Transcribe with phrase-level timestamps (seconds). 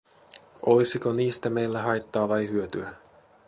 [0.61, 2.93] Olisiko niistä meille haittaa vai hyötyä?